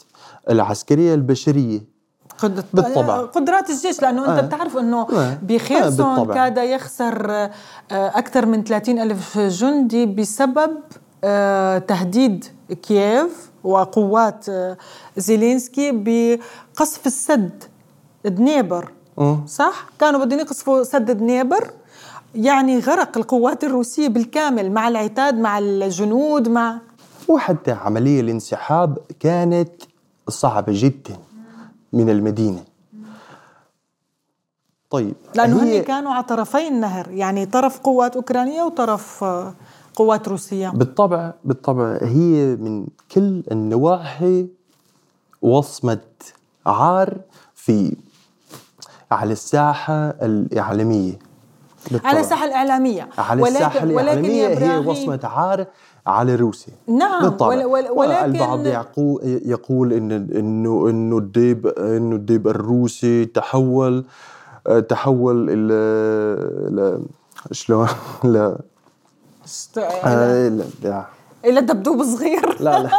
العسكرية 0.51 1.15
البشرية. 1.15 1.94
بالطبع. 2.43 3.21
قدرات 3.21 3.71
الجيش 3.71 4.03
لأنه 4.03 4.21
أنت 4.21 4.39
آه. 4.39 4.47
بتعرف 4.47 4.77
إنه 4.77 5.01
آه. 5.01 5.39
بخيرسون 5.43 6.07
آه 6.07 6.35
كاد 6.35 6.59
يخسر 6.59 7.31
آه، 7.31 7.51
أكثر 7.91 8.47
من 8.47 8.65
30 8.65 8.99
ألف 8.99 9.39
جندي 9.39 10.07
بسبب 10.07 10.71
آه، 11.25 11.79
تهديد 11.79 12.45
كييف 12.83 13.51
وقوات 13.65 14.47
زيلينسكي 15.17 15.91
بقصف 15.95 17.07
السد 17.07 17.65
دنيبر 18.25 18.93
صح؟ 19.47 19.87
كانوا 20.01 20.25
بدهم 20.25 20.41
يقصفوا 20.41 20.83
سد 20.83 21.11
دنيبر 21.11 21.71
يعني 22.35 22.79
غرق 22.79 23.19
القوات 23.19 23.65
الروسية 23.65 24.09
بالكامل 24.09 24.73
مع 24.73 24.89
العتاد 24.89 25.39
مع 25.39 25.59
الجنود 25.59 26.49
مع 26.49 26.79
وحتى 27.29 27.73
عملية 27.73 28.21
الانسحاب 28.21 28.99
كانت 29.21 29.71
صعبة 30.29 30.73
جدا. 30.77 31.17
من 31.95 32.11
المدينة. 32.11 32.65
طيب 34.91 35.15
لأنه 35.35 35.63
هي 35.63 35.81
كانوا 35.81 36.13
على 36.13 36.25
طرفي 36.25 36.69
النهر 36.69 37.11
يعني 37.11 37.47
طرف 37.47 37.79
قوات 37.79 38.17
أوكرانية 38.17 38.63
وطرف 38.63 39.25
آه، 39.25 39.55
قوات 39.95 40.29
روسية. 40.29 40.69
بالطبع 40.69 41.33
بالطبع 41.45 41.99
هي 42.03 42.57
من 42.57 42.87
كل 43.13 43.43
النواحي 43.53 44.47
وصمة 45.43 46.01
عار 46.67 47.21
في 47.55 47.97
على 49.11 49.33
الساحة 49.33 50.09
الإعلامية. 50.09 51.19
بالطبع. 51.91 52.09
على 52.09 52.21
الساحة 52.21 52.45
الإعلامية. 52.45 53.09
على 53.19 53.43
ولكن 53.43 53.55
الساحة 53.57 53.83
الإعلامية 53.85 54.49
ولكن 54.49 54.63
هي 54.63 54.79
وصمة 54.79 55.21
عار 55.25 55.67
على 56.07 56.35
روسيا. 56.35 56.73
نعم 56.89 57.23
بالطبع. 57.23 57.65
ولكن 57.67 58.25
البعض 58.25 58.67
يقول 58.67 59.41
يقول 59.45 59.93
إن 59.93 60.13
إنه 60.13 60.91
إنه 60.91 61.19
الديب 61.19 61.67
إنه 61.67 62.17
الديب 62.17 62.49
الروسي 62.49 63.25
تحول 63.25 64.05
تحول 64.89 65.47
إلى 65.51 67.01
شلون؟ 67.53 67.89
لا. 68.25 68.59
لا. 70.83 71.05
إلى 71.45 71.61
دبدوب 71.61 72.03
صغير. 72.05 72.63
لا 72.63 72.83
لا 72.83 72.91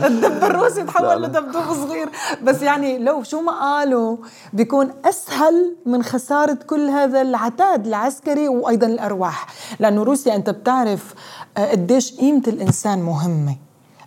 الدب 0.06 0.44
الروسي 0.44 0.82
تحول 0.82 1.22
لدبدوب 1.22 1.62
صغير. 1.62 2.08
بس 2.42 2.62
يعني 2.62 2.98
لو 2.98 3.22
شو 3.22 3.40
ما 3.40 3.52
قالوا 3.52 4.16
بيكون 4.52 4.92
أسهل 5.04 5.76
من 5.86 6.02
خسارة 6.02 6.58
كل 6.66 6.88
هذا 6.88 7.20
العتاد 7.22 7.86
العسكري 7.86 8.48
وأيضا 8.48 8.86
الأرواح. 8.86 9.46
لأنه 9.80 10.02
روسيا 10.02 10.36
أنت 10.36 10.50
بتعرف 10.50 11.14
آه، 11.56 11.70
قديش 11.70 12.16
قيمة 12.16 12.42
الإنسان 12.48 13.02
مهمة 13.02 13.56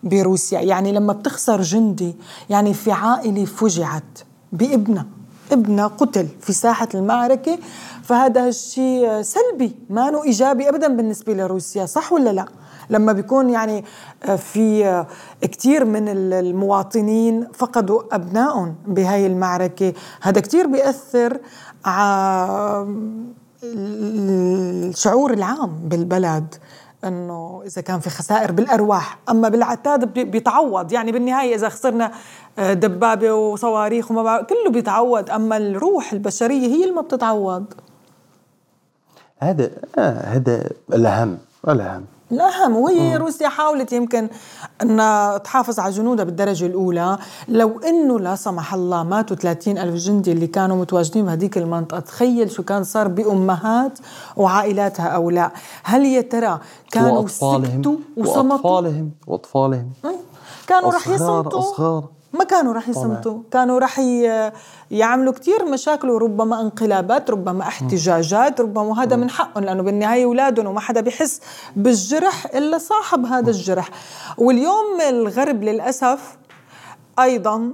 بروسيا. 0.04 0.60
يعني 0.60 0.92
لما 0.92 1.14
بتخسر 1.14 1.62
جندي 1.62 2.16
يعني 2.50 2.74
في 2.74 2.92
عائلة 2.92 3.46
فجعت 3.46 4.20
بابنها. 4.52 5.19
ابنها 5.52 5.88
قتل 5.88 6.28
في 6.42 6.54
ساحة 6.54 6.88
المعركة 6.94 7.60
فهذا 8.04 8.48
الشيء 8.48 9.22
سلبي 9.22 9.76
ما 9.90 10.24
إيجابي 10.24 10.70
أبدا 10.70 10.88
بالنسبة 10.88 11.34
لروسيا 11.34 11.86
صح 11.86 12.14
ولا 12.14 12.30
لا؟ 12.30 12.46
لما 12.90 13.14
بيكون 13.14 13.50
يعني 13.50 13.84
آه، 14.24 14.36
في 14.36 14.86
آه، 14.86 15.08
كثير 15.42 15.86
من 15.86 16.10
المواطنين 16.34 17.48
فقدوا 17.54 18.16
أبنائهم 18.16 18.76
بهاي 18.88 19.28
المعركة 19.28 19.94
هذا 20.22 20.42
كثير 20.42 20.68
بيأثر 20.68 21.40
على 21.86 22.88
الشعور 23.64 25.34
العام 25.34 25.80
بالبلد 25.84 26.56
إنه 27.06 27.62
إذا 27.66 27.82
كان 27.82 28.00
في 28.00 28.10
خسائر 28.10 28.52
بالأرواح 28.52 29.18
أما 29.30 29.50
بالعتاد 29.50 30.14
بيتعوض. 30.14 30.92
يعني 30.92 31.12
بالنهاية 31.12 31.56
إذا 31.56 31.70
خسرنا 31.70 32.12
آه، 32.60 32.74
دبابة 32.74 33.34
وصواريخ 33.34 34.12
وما 34.12 34.42
كله 34.42 34.70
بيتعوض. 34.70 35.30
أما 35.30 35.58
الروح 35.58 36.14
البشرية 36.14 36.68
هي 36.68 36.84
اللي 36.84 36.96
ما 36.96 37.02
بتتعوض. 37.02 37.66
هذا 39.40 39.72
آه 39.98 40.20
هذا 40.20 40.70
الأهم 40.94 41.38
الأهم. 41.68 42.06
الأهم 42.32 42.76
وهي 42.76 43.18
روسيا 43.18 43.50
حاولت 43.50 43.94
يمكن 43.94 44.30
أنها 44.82 45.38
تحافظ 45.38 45.80
على 45.80 45.94
جنودها 45.94 46.26
بالدرجة 46.26 46.66
الأولى. 46.66 47.18
لو 47.48 47.80
أنه 47.80 48.20
لا 48.20 48.36
سمح 48.36 48.74
الله 48.74 49.04
ماتوا 49.04 49.36
30 49.36 49.78
ألف 49.78 49.96
جندي 49.96 50.32
اللي 50.32 50.48
كانوا 50.48 50.76
متواجدين 50.78 51.26
بهذيك 51.26 51.58
المنطقة 51.58 52.00
تخيل 52.00 52.52
شو 52.52 52.64
كان 52.64 52.84
صار 52.84 53.08
بأمهات 53.08 54.00
وعائلاتها 54.38 55.08
أو 55.08 55.30
لا. 55.30 55.52
هل 55.84 56.06
يا 56.06 56.22
ترى 56.22 56.60
كانوا 56.92 57.12
وأطفالهم 57.12 57.78
سكتوا 57.78 57.96
وصمتوا 58.18 58.70
وأطفالهم 58.72 59.12
وأطفالهم. 59.28 59.92
كانوا 60.68 60.92
رح 60.92 61.08
يصمتوا؟ 61.08 61.60
أصغار. 61.60 62.19
ما 62.34 62.44
كانوا 62.44 62.74
راح 62.74 62.90
يصمتوا. 62.90 63.42
كانوا 63.52 63.80
راح 63.80 64.02
يعملوا 64.92 65.34
كثير 65.34 65.66
مشاكل 65.66 66.10
وربما 66.10 66.62
انقلابات 66.62 67.32
ربما 67.32 67.64
احتجاجات 67.64 68.62
ربما 68.62 68.82
وهذا 68.82 69.16
من 69.16 69.30
حقهم 69.30 69.64
لأنه 69.64 69.84
بالنهاية 69.84 70.26
أولادهم 70.26 70.68
وما 70.68 70.80
حدا 70.80 71.02
بيحس 71.02 71.42
بالجرح 71.76 72.46
إلا 72.46 72.78
صاحب 72.78 73.26
هذا 73.26 73.50
الجرح. 73.50 73.90
واليوم 74.38 75.02
الغرب 75.10 75.64
للأسف 75.64 76.38
أيضا 77.20 77.72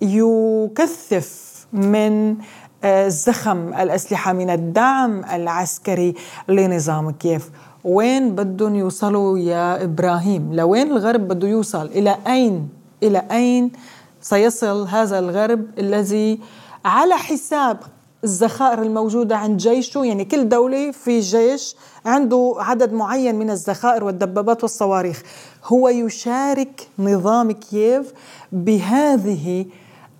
يكثف 0.00 1.48
من 1.72 2.36
آه، 2.84 3.08
زخم 3.08 3.74
الأسلحة 3.74 4.32
من 4.32 4.50
الدعم 4.50 5.24
العسكري 5.24 6.14
لنظام 6.48 7.10
كيف 7.10 7.50
وين 7.84 8.34
بدهم 8.34 8.74
يوصلوا 8.74 9.38
يا 9.38 9.84
إبراهيم؟ 9.84 10.54
لوين 10.54 10.90
الغرب 10.92 11.28
بده 11.28 11.48
يوصل؟ 11.48 11.86
إلى 11.86 12.16
أين؟ 12.26 12.77
إلى 13.02 13.24
أين 13.30 13.72
سيصل 14.20 14.86
هذا 14.86 15.18
الغرب 15.18 15.78
الذي 15.78 16.40
على 16.84 17.14
حساب 17.14 17.78
الذخائر 18.24 18.82
الموجودة 18.82 19.36
عند 19.36 19.56
جيشه؟ 19.56 20.04
يعني 20.04 20.24
كل 20.24 20.48
دولة 20.48 20.90
في 20.90 21.20
جيش 21.20 21.76
عنده 22.06 22.54
عدد 22.58 22.92
معين 22.92 23.34
من 23.34 23.50
الذخائر 23.50 24.04
والدبابات 24.04 24.62
والصواريخ. 24.62 25.22
هو 25.64 25.88
يشارك 25.88 26.88
نظام 26.98 27.52
كييف 27.52 28.12
بهذه 28.52 29.66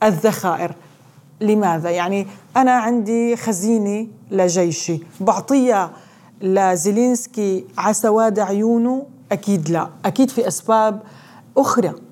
الذخائر 0.03 0.75
لماذا؟ 1.41 1.91
يعني 1.91 2.27
أنا 2.57 2.73
عندي 2.73 3.37
خزينة 3.37 4.07
لجيشي 4.31 5.01
بعطيها 5.21 5.91
لزيلينسكي 6.41 7.64
على 7.79 7.95
سواد 7.95 8.38
عيونه؟ 8.38 9.07
أكيد 9.33 9.71
لا. 9.71 9.88
أكيد 10.05 10.31
في 10.31 10.49
أسباب 10.49 11.03
أخرى. 11.57 12.08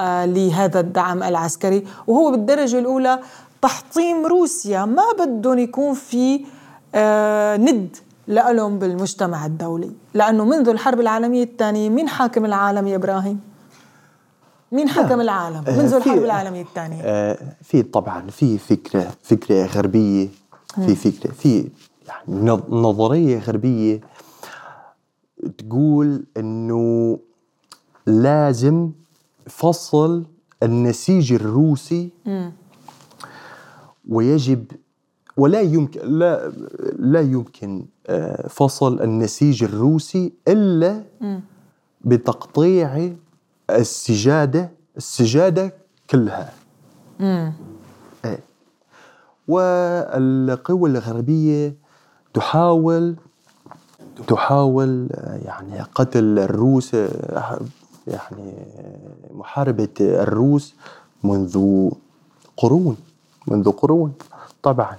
لهذا 0.00 0.80
الدعم 0.80 1.22
العسكري 1.22 1.84
وهو 2.06 2.30
بالدرجة 2.30 2.78
الأولى 2.78 3.18
تحطيم 3.62 4.26
روسيا 4.26 4.84
ما 4.84 5.02
بدهم 5.18 5.58
يكون 5.58 5.94
في 5.94 6.44
آه، 6.94 7.56
ند 7.56 7.96
لهم 8.28 8.78
بالمجتمع 8.78 9.46
الدولي 9.46 9.92
لأنه 10.14 10.44
منذ 10.44 10.68
الحرب 10.68 11.00
العالمية 11.00 11.44
الثانية 11.44 11.88
مين 11.88 12.08
حاكم 12.08 12.44
العالم 12.44 12.86
يا 12.86 12.96
إبراهيم؟ 12.96 13.40
مين 14.72 14.88
حكم 14.88 15.20
العالم 15.20 15.64
آه، 15.68 15.76
منذ 15.82 15.94
الحرب 15.94 16.24
العالمية 16.24 16.62
الثانية؟ 16.62 17.02
في 17.62 17.82
طبعا 17.82 18.30
في 18.30 18.58
فكرة 18.58 19.10
فكرة 19.22 19.66
غربية 19.66 20.28
في 20.74 20.94
فكرة 20.94 21.32
في 21.32 21.68
يعني 22.08 22.62
نظرية 22.68 23.38
غربية 23.38 24.00
تقول 25.58 26.24
إنه 26.36 27.18
لازم 28.06 28.90
فصل 29.46 30.24
النسيج 30.62 31.32
الروسي 31.32 32.10
ويجب 34.08 34.64
ولا 35.36 35.60
يمكن 35.60 36.00
لا 36.18 36.52
لا 36.98 37.20
يمكن 37.20 37.86
آه، 38.06 38.48
فصل 38.48 39.00
النسيج 39.02 39.64
الروسي 39.64 40.32
إلا 40.48 41.02
بتقطيع 42.00 43.12
السجاده 43.70 44.70
السجادة 44.96 45.74
كلها 46.10 46.52
إيه. 48.24 48.40
والقوى 49.48 50.90
الغربية 50.90 51.74
تحاول 52.34 53.16
تحاول 54.26 55.08
آه، 55.12 55.40
يعني 55.44 55.82
قتل 55.94 56.38
الروس 56.38 56.94
آه، 56.94 57.60
يعني 58.06 58.52
محاربة 59.34 59.88
الروس 60.00 60.74
منذ 61.24 61.88
قرون 62.56 62.96
منذ 63.46 63.70
قرون 63.70 64.12
طبعا. 64.62 64.96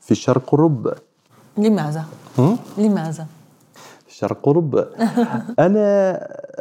في 0.00 0.14
شرق 0.14 0.54
أوروبا 0.54 0.94
لماذا؟ 1.58 2.04
لماذا؟ 2.78 3.26
شرق 4.08 4.38
اوروبا 4.46 4.88
أنا 5.66 6.12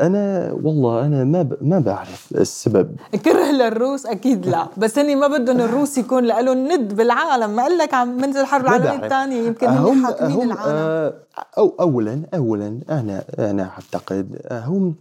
أنا 0.02 0.52
والله 0.63 1.06
أنا 1.06 1.23
ما 1.23 1.50
ما 1.62 1.80
بعرف 1.80 2.28
السبب. 2.36 2.95
كره 3.26 3.52
للروس؟ 3.52 4.06
أكيد 4.06 4.45
لا. 4.45 4.67
بس 4.82 5.00
هني 5.00 5.15
ما 5.15 5.28
بدهم 5.28 5.60
الروس 5.60 5.97
يكون 5.97 6.23
لهم 6.26 6.71
ند 6.71 6.93
بالعالم. 6.93 7.50
ما 7.56 7.63
قال 7.63 7.78
لك 7.78 7.93
عم 7.93 8.17
منذ 8.17 8.38
الحرب 8.38 8.65
العالميه 8.65 9.06
الثانية 9.06 9.47
يمكن 9.47 9.67
هم 9.67 10.06
حاكمين 10.06 10.52
العالم. 10.52 10.71
آه، 10.71 11.13
أو 11.58 11.73
اولا 11.80 12.21
اولا 12.34 12.80
أنا 12.89 13.23
أنا 13.39 13.63
أعتقد 13.69 14.41
هم 14.52 14.95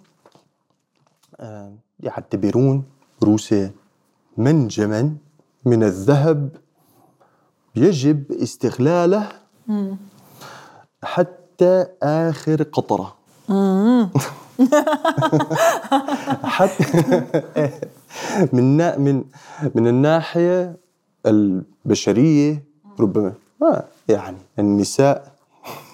يعتبرون 2.01 2.85
روسيا 3.23 3.71
منجما 4.37 5.17
من 5.65 5.83
الذهب 5.83 6.49
يجب 7.77 8.33
استغلاله 8.33 9.29
حتى 11.05 11.87
آخر 12.03 12.63
قطرة. 12.63 13.17
حتى 16.45 17.23
من 18.53 19.01
من 19.01 19.25
من 19.75 19.87
الناحية 19.87 20.77
البشرية 21.27 22.65
ربما. 23.01 23.33
ما 23.61 23.85
يعني 24.09 24.39
النساء 24.59 25.36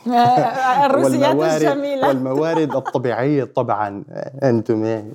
الروسيات 0.87 1.62
الجميلة. 1.62 2.09
والموارد 2.09 2.77
الطبيعية 2.77 3.45
طبعا 3.45 4.05
أنتم 4.43 4.85
يعني 4.85 5.12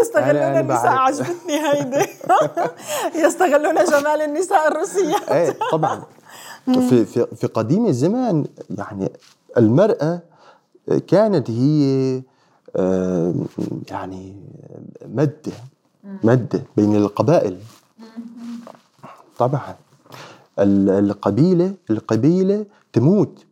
يستغلون 0.00 0.56
النساء 0.60 0.92
عجبتني 0.92 1.54
هيدي 1.72 2.06
يستغلون 3.26 3.74
جمال 3.84 4.22
النساء 4.22 4.68
الروسيات 4.68 5.28
إيه 5.28 5.56
طبعا. 5.72 6.02
في 6.66 7.04
في 7.04 7.26
في 7.36 7.46
قديم 7.46 7.86
الزمان 7.86 8.44
يعني 8.78 9.12
المرأة 9.56 10.20
كانت 11.08 11.50
هي 11.50 12.22
يعني 13.90 14.36
مدة 15.06 15.52
مدة 16.24 16.62
بين 16.76 16.96
القبائل. 16.96 17.58
طبعا. 19.38 19.76
القبيلة 20.58 21.74
القبيلة 21.90 22.64
تموت. 22.92 23.45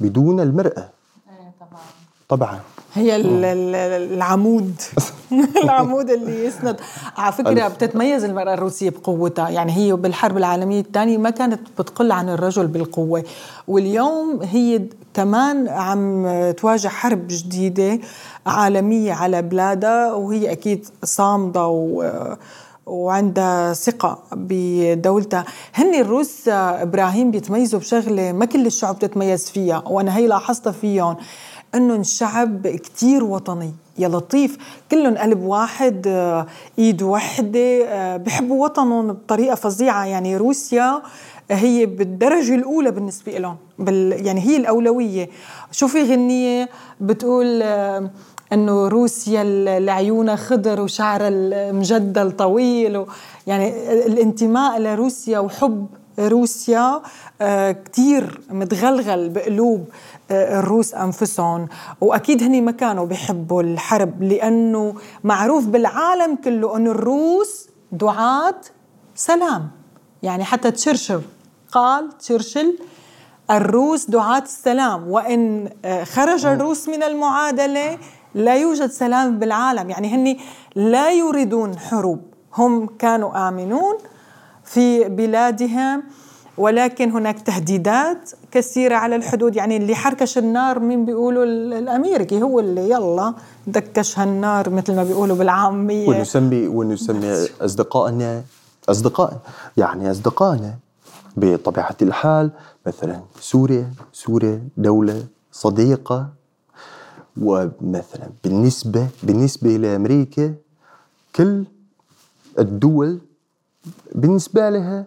بدون 0.00 0.40
المرأة. 0.40 0.88
إيه، 1.28 1.52
طبعا. 1.60 1.80
طبعا. 2.28 2.60
هي 2.94 3.16
العمود. 3.96 4.74
العمود 5.64 6.10
اللي 6.10 6.44
يسند. 6.44 6.76
على 7.16 7.32
فكرة 7.32 7.68
بتتميز 7.68 8.24
المرأة 8.24 8.54
الروسية 8.54 8.90
بقوتها. 8.90 9.48
يعني 9.48 9.72
هي 9.76 9.92
بالحرب 9.92 10.36
العالمية 10.36 10.80
الثانية 10.80 11.18
ما 11.18 11.30
كانت 11.30 11.60
بتقل 11.78 12.12
عن 12.12 12.28
الرجل 12.28 12.66
بالقوة. 12.66 13.24
واليوم 13.68 14.42
هي 14.42 14.82
كمان 15.14 15.68
عم 15.68 16.26
تواجه 16.50 16.88
حرب 16.88 17.26
جديدة 17.28 17.98
عالمية 18.46 19.12
على 19.12 19.42
بلادها 19.42 20.12
وهي 20.12 20.52
أكيد 20.52 20.86
صامدة 21.04 21.66
و 21.66 22.12
وعندها 22.88 23.72
ثقة 23.72 24.18
بدولتها 24.32 25.44
هن 25.74 25.94
الروس 25.94 26.48
إبراهيم 26.48 27.30
بيتميزوا 27.30 27.80
بشغلة 27.80 28.32
ما 28.32 28.44
كل 28.44 28.66
الشعوب 28.66 28.96
بتتميز 28.96 29.50
فيها 29.50 29.82
وأنا 29.86 30.16
هي 30.16 30.26
لاحظتها 30.26 30.72
فيهم 30.72 31.16
إنهم 31.74 32.02
شعب 32.02 32.66
كتير 32.66 33.24
وطني 33.24 33.72
يا 33.98 34.08
لطيف. 34.08 34.58
كلهم 34.90 35.18
قلب 35.18 35.42
واحد 35.42 36.06
إيد 36.78 37.02
وحدة 37.02 38.16
بحبوا 38.16 38.64
وطنهم 38.64 39.12
بطريقة 39.12 39.54
فظيعة. 39.54 40.04
يعني 40.04 40.36
روسيا 40.36 41.02
هي 41.50 41.86
بالدرجة 41.86 42.54
الأولى 42.54 42.90
بالنسبة 42.90 43.32
لهم 43.32 43.56
بال 43.78 44.26
يعني 44.26 44.40
هي 44.40 44.56
الأولوية. 44.56 45.28
شو 45.72 45.88
في 45.88 46.02
غنية 46.02 46.68
بتقول 47.00 47.62
أنه 48.52 48.88
روسيا 48.88 49.42
اللي 49.42 49.90
عيونها 49.90 50.36
خضر 50.36 50.80
وشعرها 50.80 51.28
المجدل 51.28 52.32
طويل 52.32 52.96
و 52.96 53.06
يعني 53.46 53.92
الانتماء 54.06 54.78
لروسيا 54.78 55.38
وحب 55.38 55.86
روسيا 56.18 57.02
آه، 57.40 57.72
كتير 57.72 58.40
متغلغل 58.50 59.28
بقلوب 59.28 59.84
آه، 60.30 60.58
الروس 60.60 60.94
أنفسهم. 60.94 61.68
وأكيد 62.00 62.42
هني 62.42 62.60
ما 62.60 62.72
كانوا 62.72 63.06
بيحبوا 63.06 63.62
الحرب 63.62 64.22
لأنه 64.22 64.94
معروف 65.24 65.66
بالعالم 65.66 66.36
كله 66.36 66.76
أنه 66.76 66.90
الروس 66.90 67.68
دعاة 67.92 68.60
سلام. 69.14 69.70
يعني 70.22 70.44
حتى 70.44 70.70
تشرشل 70.70 71.20
قال 71.72 72.18
تشرشل 72.18 72.78
الروس 73.50 74.10
دعاة 74.10 74.42
السلام. 74.42 75.08
وإن 75.10 75.70
آه، 75.84 76.04
خرج 76.04 76.46
الروس 76.46 76.88
من 76.88 77.02
المعادلة 77.02 77.98
لا 78.38 78.56
يوجد 78.56 78.90
سلام 78.90 79.38
بالعالم. 79.38 79.90
يعني 79.90 80.14
هني 80.14 80.40
لا 80.76 81.12
يريدون 81.12 81.78
حروب. 81.78 82.20
هم 82.54 82.86
كانوا 82.86 83.48
آمنون 83.48 83.94
في 84.64 85.04
بلادهم 85.04 86.02
ولكن 86.58 87.10
هناك 87.10 87.40
تهديدات 87.40 88.30
كثيرة 88.50 88.96
على 88.96 89.16
الحدود. 89.16 89.56
يعني 89.56 89.76
اللي 89.76 89.94
حركش 89.94 90.38
النار 90.38 90.78
مين 90.78 91.04
بيقولوا 91.04 91.44
الأمريكي 91.44 92.42
هو 92.42 92.60
اللي 92.60 92.90
يلا 92.90 93.34
دكش 93.66 94.18
هالنار 94.18 94.70
مثل 94.70 94.96
ما 94.96 95.04
بيقولوا 95.04 95.36
بالعامية. 95.36 96.08
ونسمي 96.08 96.68
ونسمي 96.68 97.46
أصدقائنا 97.60 98.42
أصدقاء 98.88 99.38
يعني 99.76 100.10
أصدقائنا 100.10 100.74
بطبيعة 101.36 101.96
الحال 102.02 102.50
مثلا 102.86 103.20
سوريا. 103.40 103.90
سوريا 104.12 104.62
دولة 104.76 105.24
صديقة 105.52 106.28
ومثلا 107.42 108.28
بالنسبة 108.44 109.08
بالنسبة 109.22 109.76
لأمريكا 109.76 110.54
كل 111.36 111.64
الدول 112.58 113.18
بالنسبة 114.14 114.70
لها 114.70 115.06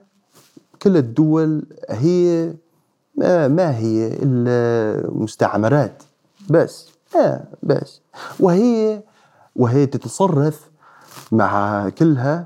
كل 0.82 0.98
الدول 0.98 1.63
هي 1.89 2.54
ما, 3.15 3.48
ما 3.48 3.78
هي 3.78 4.08
إلا 4.08 5.10
مستعمرات. 5.12 6.04
بس 6.50 6.88
آه 7.15 7.44
بس. 7.63 8.02
وهي 8.39 9.04
وهي 9.56 9.86
تتصرف 9.86 10.70
مع 11.32 11.89
كلها 11.89 12.46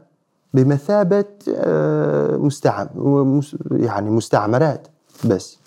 بمثابة 0.54 1.26
آه 1.56 2.38
مستعم 2.38 2.88
يعني 3.72 4.10
مستعمرات. 4.10 4.88
بس. 5.26 5.58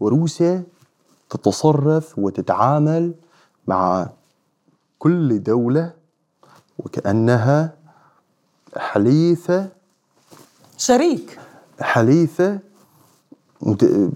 وروسيا 0.00 0.62
تتصرف 1.36 2.18
وتتعامل 2.18 3.14
مع 3.66 4.08
كل 4.98 5.42
دولة 5.42 5.92
وكأنها 6.78 7.72
حليفة 8.76 9.68
شريك. 10.78 11.38
حليفة. 11.80 12.58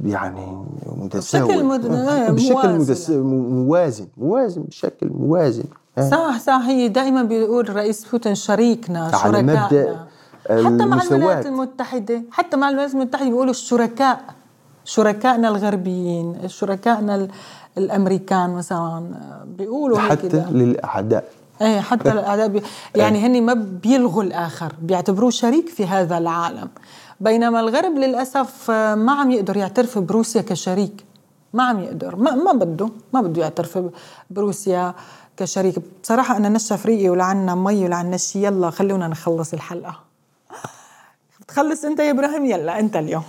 يعني 0.04 0.64
متساوي 0.86 1.48
بشكل 1.48 1.64
مد... 1.64 1.86
بشكل 2.34 2.78
متس... 2.78 3.10
موازن 3.10 4.08
موازن 4.16 4.62
بشكل 4.62 5.10
موازن. 5.10 5.64
صح 6.10 6.38
صح 6.38 6.62
هي 6.66 6.88
دائما 6.88 7.22
بيقول 7.22 7.76
رئيس 7.76 8.10
بوتين 8.10 8.34
شريكنا 8.34 9.10
على 9.14 9.42
مبدأ 9.42 10.06
حتى 10.48 10.84
مع 10.84 11.02
الولايات 11.02 11.46
المتحدة 11.46 12.22
حتى 12.30 12.56
مع 12.56 12.68
الولايات 12.68 12.94
المتحدة 12.94 13.28
بيقولوا 13.28 13.50
الشركاء. 13.50 14.37
شركائنا 14.88 15.48
الغربيين 15.48 16.48
شركائنا 16.48 17.28
الأمريكان 17.78 18.50
مثلا 18.50 19.10
بيقولوا 19.44 19.98
حتى 19.98 20.44
للأعداء. 20.50 21.24
إيه 21.60 21.80
حتى 21.80 22.12
الاعداء 22.12 22.48
بي 22.48 22.62
يعني 22.94 23.18
هني 23.18 23.40
ما 23.40 23.54
بيلغوا 23.54 24.22
الآخر 24.22 24.72
بيعتبروه 24.82 25.30
شريك 25.30 25.68
في 25.68 25.86
هذا 25.86 26.18
العالم. 26.18 26.68
بينما 27.20 27.60
الغرب 27.60 27.98
للأسف 27.98 28.70
ما 28.70 29.12
عم 29.12 29.30
يقدر 29.30 29.56
يعترف 29.56 29.98
بروسيا 29.98 30.42
كشريك. 30.42 31.04
ما 31.52 31.62
عم 31.62 31.80
يقدر. 31.80 32.16
ما, 32.16 32.34
ما 32.34 32.52
بده. 32.52 32.88
ما 33.12 33.20
بده 33.20 33.42
يعترف 33.42 33.78
بروسيا 34.30 34.94
كشريك. 35.36 35.74
بصراحة 36.02 36.36
أنا 36.36 36.48
نشف 36.48 36.86
ريقي 36.86 37.08
ولعنا 37.08 37.54
مي 37.54 37.84
ولعنا 37.84 38.16
شي. 38.16 38.46
يلا 38.46 38.70
خلونا 38.70 39.08
نخلص 39.08 39.52
الحلقة. 39.52 40.00
بتخلص 41.40 41.84
أنت 41.84 42.00
يا 42.00 42.10
إبراهيم؟ 42.10 42.46
يلا 42.46 42.78
أنت 42.78 42.96
اليوم. 42.96 43.24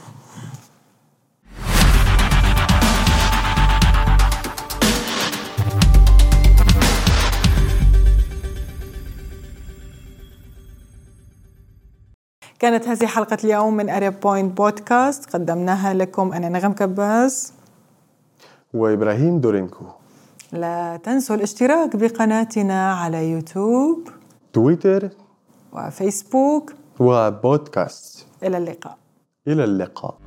كانت 12.60 12.88
هذه 12.88 13.06
حلقة 13.06 13.38
اليوم 13.44 13.74
من 13.74 13.90
عرب 13.90 14.20
بوينت 14.20 14.58
بودكاست 14.58 15.34
قدمناها 15.34 15.94
لكم. 15.94 16.34
أنا 16.34 16.50
نغم 16.50 16.74
كباس 16.74 17.54
وإبراهيم 18.74 19.40
دورينكو. 19.40 19.86
لا 20.52 20.98
تنسوا 21.04 21.36
الاشتراك 21.36 21.96
بقناتنا 21.96 22.94
على 22.94 23.32
يوتيوب 23.32 24.10
تويتر. 24.54 25.10
وفيسبوك. 25.74 26.74
وبودكاست. 27.00 28.26
إلى 28.44 28.58
اللقاء. 28.58 28.98
إلى 29.48 29.64
اللقاء. 29.64 30.18